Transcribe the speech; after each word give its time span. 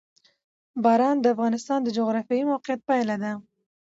باران 0.83 1.15
د 1.19 1.25
افغانستان 1.35 1.79
د 1.83 1.87
جغرافیایي 1.97 2.47
موقیعت 2.51 2.79
پایله 2.89 3.15
ده. 3.23 3.31